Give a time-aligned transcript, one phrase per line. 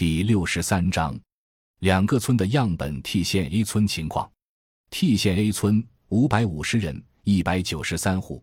[0.00, 1.14] 第六十三章，
[1.80, 4.32] 两个村的样本 T 县 A 村情况。
[4.88, 8.42] T 县 A 村五百五十人，一百九十三户。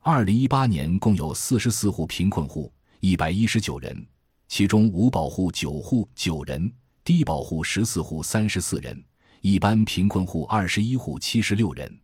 [0.00, 4.06] 二零一八年共有四十四户贫困户，一百一十九人，
[4.46, 6.70] 其中五保户九户九人，
[7.02, 9.02] 低保户十四户三十四人，
[9.40, 11.98] 一般贫困户二十一户七十六人。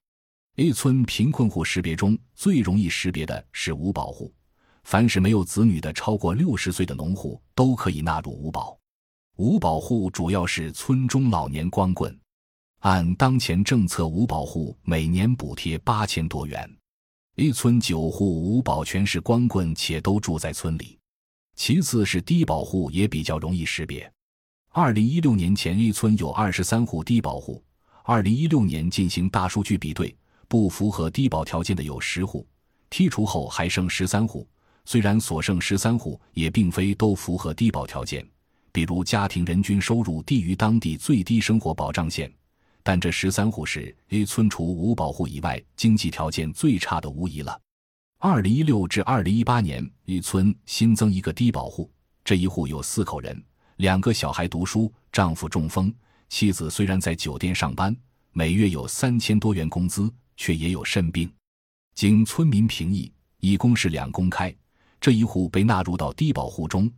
[0.56, 4.32] A 村贫困户识别中最容易识别的是五保户，
[4.84, 8.74] 凡是没有子女的超过六十岁的农户都可以纳入五保。
[9.36, 12.18] 五保户主要是村中老年光棍，
[12.78, 16.66] 按当前政策，五保户每年补贴八千多元。
[17.36, 20.98] A 村九户五保全是光棍，且都住在村里。
[21.54, 24.10] 其次是低保户，也比较容易识别。
[24.70, 27.62] 二零一六年前，A 村有二十三户低保户。
[28.05, 30.16] 二零一六年进行大数据比对，
[30.48, 32.46] 不符合低保条件的有十户，
[32.88, 34.48] 剔除后还剩十三户。
[34.86, 38.27] 虽然所剩十三户，也并非都符合低保条件。
[38.76, 42.30] 比如家庭人均收入低于当地最低生活保障线，
[42.82, 47.58] 但这十三户是 A 村除无保户以外经济条件最差的无疑了。
[48.18, 51.91] 二零一六至二零一八年，A 村新增一个低保户，
[52.22, 53.42] 这一户有四口人，
[53.77, 55.90] 两个小孩读书，丈夫中风，
[56.28, 57.96] 妻子虽然在酒店上班，
[58.33, 61.33] 每月有三千多元工资，却也有肾病。
[61.94, 64.55] 经村民评议，一公是两公开，
[65.00, 66.92] 这一户被纳入到低保户中。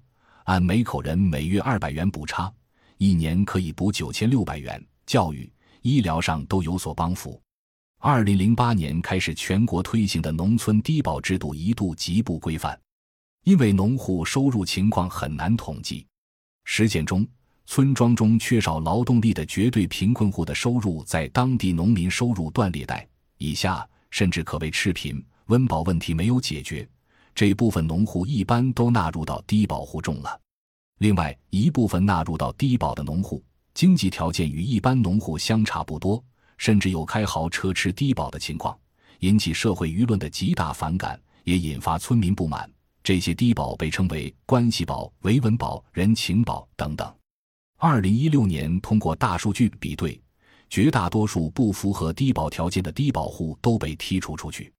[0.48, 2.50] 按每口人每月二百元补差，
[2.96, 7.38] 一年可以补九千六百元，教育、医疗上都有所帮扶。
[7.98, 12.80] 二零零八年开始全国推行的农村低保制度一度极不规范，
[13.44, 16.06] 因为农户收入情况很难统计。
[16.64, 17.28] 实践中，
[17.66, 26.88] 村庄中缺少劳动力的绝对贫困户的收入在当地农民收入断裂带以下，甚至可谓赤贫，温饱问题没有解决。
[27.38, 30.40] 这部分农户一般都纳入到低保户中了。
[30.98, 33.40] 另外一部分纳入到低保的农户，
[33.74, 36.20] 经济条件与一般农户相差不多，
[36.56, 38.76] 甚至有开豪车吃低保的情况，
[39.20, 42.68] 引起社会舆论的极大反感，也引发村民不满。
[43.04, 47.14] 这些低保被称为关系保、维稳保、人情保等等。
[47.76, 50.20] 二零一六年通过大数据比对，
[50.68, 54.72] 绝大多数不符合低保条件的低保户都被剔除出去，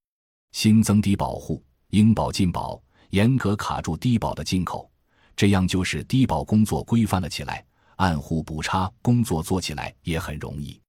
[0.52, 1.64] 新增低保户。
[1.90, 4.90] 应保尽保，严格卡住低保的进口，
[5.36, 7.66] 这样就使低保工作规范了起来。
[7.96, 10.80] 按户补差工作做起来也很容易。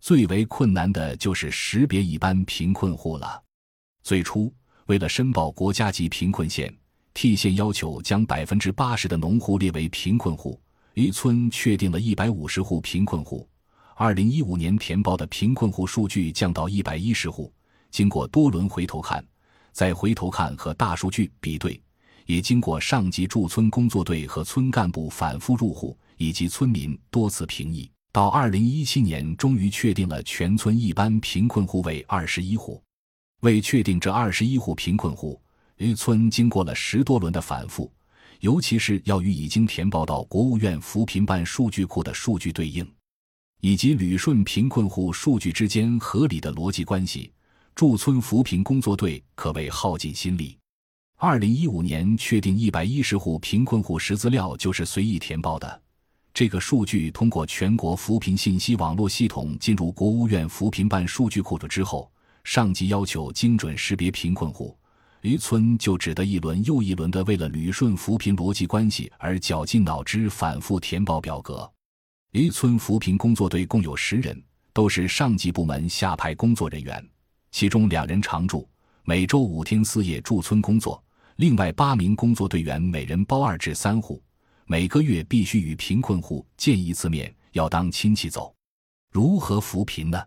[0.00, 3.42] 最为困难的就是识别一般贫困户了。
[4.02, 4.52] 最初，
[4.86, 6.74] 为了申报国家级贫困县
[7.14, 10.60] ，T 县要求将百分之八十的农户列为贫困户。
[10.94, 13.48] 一村确定了一百五十户贫困户。
[13.94, 17.52] 二零一五年填报的贫困户数据降到一百一十户。
[17.90, 19.24] 经过多轮回头看。
[19.72, 21.80] 再回头看和大数据比对，
[22.26, 32.82] 也经过上级驻村工作队和村干部反复入户，以及村民多次评议，到二零一七年终于确定了全村一般贫困户为二十一户。
[33.40, 35.40] 为确定这二十一户贫困户，
[35.78, 37.90] 一村经过了十多轮的反复，
[38.40, 42.86] 尤其是要与已经填报到国务院扶贫办数据库的数据对应，
[43.62, 47.32] 以及旅顺贫困户数据之间合理的逻辑关系。
[47.80, 50.54] 驻村扶贫工作队可谓耗尽心力。
[51.16, 55.82] 二零一五年确定一百一十户贫困户实资料就是随意填报的。
[56.34, 62.12] 这个数据通过全国扶贫信息网络系统进入国务院扶贫办数据库的之后，
[62.44, 64.76] 上级要求精准识别贫困户，
[65.22, 71.66] 渔村就只得一轮又一轮的为了捋顺扶贫逻辑关系而绞尽脑汁反复填报表格。
[72.32, 74.38] 渔村扶贫工作队共有十人，
[74.74, 77.02] 都是上级部门下派工作人员。
[77.50, 78.68] 其中两人常驻，
[79.04, 81.02] 每周五天四夜驻村工作；
[81.36, 84.22] 另外八名工作队员每人包二至三户，
[84.66, 88.54] 每个月必须与贫困户见一次面，要当亲戚走。
[89.12, 90.22] 如何扶贫呢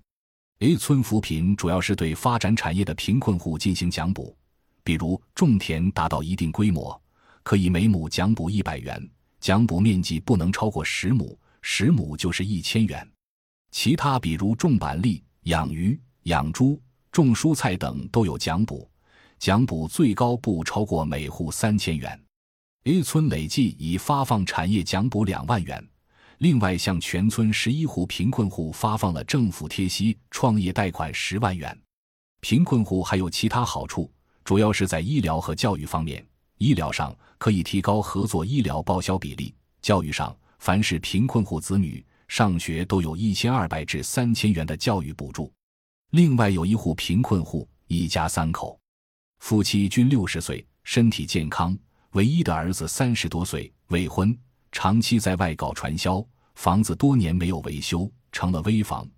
[0.59, 4.35] ？A 村扶贫主要是对发展产业的贫困户进行奖补，
[4.84, 7.01] 比如种田达到一定规模，
[7.41, 9.09] 可以每亩奖补一百元，
[9.40, 13.09] 奖补面积不能超过十亩，十亩就是一千元。
[13.72, 16.79] 其他比如种板栗、养鱼、养猪。
[17.14, 18.90] 种蔬菜等都有奖补，
[19.38, 22.20] 奖补最高不超过每户三千元。
[22.86, 25.88] A 村累计已发放产业奖补两万元，
[26.40, 31.80] 另外向全村十一户贫困户发放了政府贴息创业贷款十万元。
[32.42, 34.12] 贫困户还有其他好处，
[34.44, 36.26] 主要是在医疗和教育方面。
[36.58, 45.54] 医疗上可以提高合作医疗报销比例；教育上，凡是贫困户子女上学都有一千二百至三千元的教育补助。
[46.14, 48.80] 另外有一户贫困户，一家三口，
[49.40, 51.76] 夫妻均六十岁，身体健康，
[52.12, 54.38] 唯一的儿子三十多岁，未婚，
[54.72, 56.24] 长期在外搞传销，
[56.54, 59.10] 房子多年没有维修，成了危房。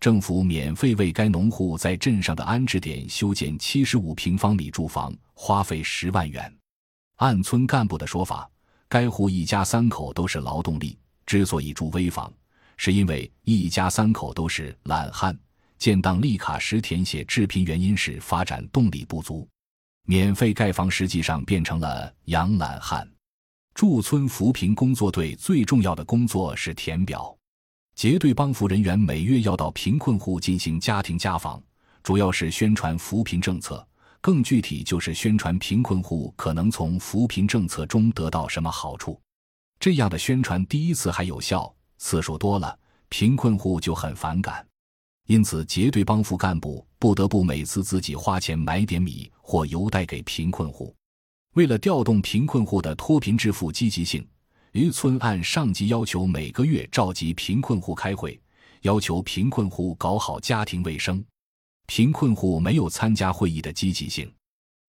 [0.00, 6.52] 政府免费为该农户在镇上的安置点修建七十五平方米住房，花费十万元。
[7.18, 8.50] 按村干部的说法，
[8.88, 12.32] 该户一家三口都是劳动力，之所以住危房，
[12.76, 15.38] 是因为一家三口都是懒汉。
[15.80, 19.48] 建档立卡时填写致贫原因是发展动力不足，
[20.04, 23.10] 免费盖房实际上变成了养懒汉。
[23.74, 27.34] 驻村扶贫工作队最重要的工作是填表，
[27.94, 31.62] 结对帮扶人员每月要到贫困户进行家庭家访，
[32.02, 33.88] 主要是宣传扶贫政策，
[34.20, 39.18] 更具体就是宣传贫困户可能从扶贫政策中得到什么好处。
[39.78, 42.78] 这样的宣传第一次还有效，次数多了，
[43.08, 44.66] 贫困户就很反感。
[45.26, 50.94] 因此，结对帮扶干部不得不每次自己花钱买点米或油带给贫困户。
[51.54, 54.26] 为了调动贫困户的脱贫致富积极性，
[54.72, 58.40] 渔村按上级要求每个月召集贫困户开会，
[58.82, 61.24] 要求贫困户搞好家庭卫生。
[61.86, 64.32] 贫困户没有参加会议的积极性。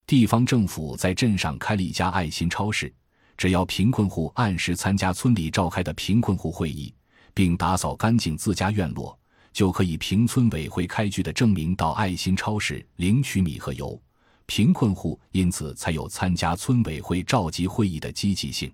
[0.05, 2.93] 地方政府在镇上开了一家爱心超市，
[3.37, 6.93] 只要贫困户按时参加村里召开的贫困户会议，
[7.33, 9.17] 并打扫干净自家院落。
[9.53, 14.01] 就可以凭村委会开具的证明到爱心超市领取米和油，
[14.45, 18.71] 贫困户因此才有参加村委会召集会议的积极性。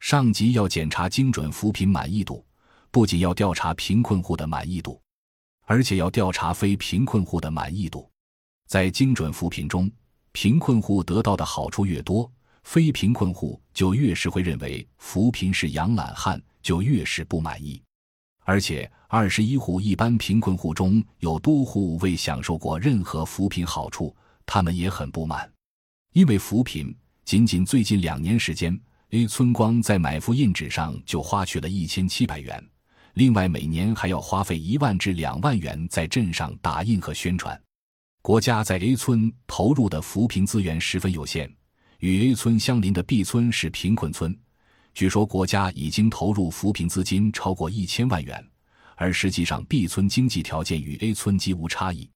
[0.00, 2.44] 上级要检查精准扶贫满意度，
[2.90, 5.00] 不仅要调查贫困户的满意度，
[5.64, 8.08] 而且要调查非贫困户的满意度。
[8.66, 9.90] 在精准扶贫中，
[10.32, 12.30] 贫困户得到的好处越多，
[12.62, 17.82] 非贫困户就越是会认为扶贫是养懒汉，就越是不满意。
[18.48, 24.14] 而且，二十一户一般贫困户中有多户未享受过任何扶贫好处，
[24.46, 25.50] 他们也很不满。
[26.12, 32.64] 因为扶贫，仅仅最近两年时间，A 村光在买复印纸上就花去了一千七百元，
[33.14, 37.60] 另外每年还要花费一万至两万元在镇上打印和宣传。
[38.22, 41.52] 国家在 A 村投入的扶贫资源十分有限，
[41.98, 44.38] 与 A 村相邻的 B 村是贫困村。
[44.96, 48.42] 据说国家已经投入扶贫资金超过一千万元，
[48.94, 52.08] 而实际上 B 村经济条件与 A 村几无差异。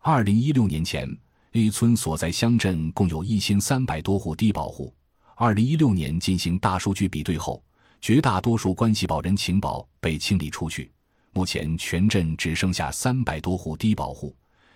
[0.00, 1.08] 二零一六年前
[1.52, 4.92] ，A 村所在乡镇共有一千三百多户低保户。
[5.36, 7.62] 二零一六年进行大数据比对后，
[8.00, 10.90] 绝大多数关系保人情保被清理出去，
[11.30, 14.34] 目前全镇只剩下三百多户低保户，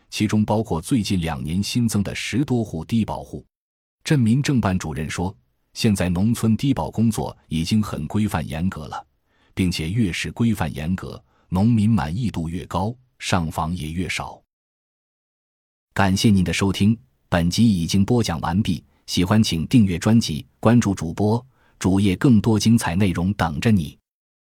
[0.09, 3.45] 其中包括最近两年新增的十多户低保户。
[4.05, 5.37] 镇民政办主任说。
[5.73, 9.07] 现在农村低保工作已经很规范严格了，
[9.55, 14.41] 并且越是规范严格，农民满意度越高，上访也越少。
[15.93, 18.85] 感谢您的收听，本集已经播讲完毕。
[19.07, 21.45] 喜欢请订阅专辑，关注主播
[21.79, 24.00] 主页，更多精彩内容等着你。